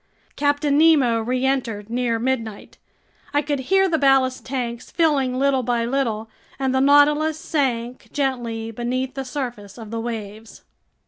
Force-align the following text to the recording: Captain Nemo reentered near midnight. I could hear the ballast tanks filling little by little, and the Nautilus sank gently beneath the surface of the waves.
Captain 0.35 0.79
Nemo 0.79 1.19
reentered 1.21 1.87
near 1.87 2.17
midnight. 2.17 2.79
I 3.35 3.43
could 3.43 3.59
hear 3.69 3.87
the 3.87 3.99
ballast 3.99 4.43
tanks 4.43 4.89
filling 4.89 5.37
little 5.37 5.61
by 5.61 5.85
little, 5.85 6.27
and 6.57 6.73
the 6.73 6.81
Nautilus 6.81 7.37
sank 7.37 8.11
gently 8.11 8.71
beneath 8.71 9.13
the 9.13 9.23
surface 9.23 9.77
of 9.77 9.91
the 9.91 9.99
waves. 9.99 10.63